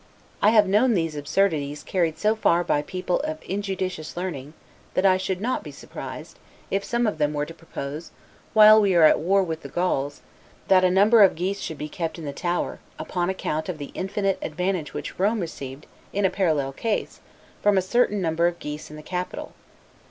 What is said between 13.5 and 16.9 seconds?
of the infinite advantage which Rome received IN A PARALLEL